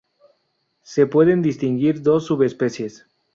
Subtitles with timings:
[0.81, 3.05] Se pueden distinguir dos subespecies.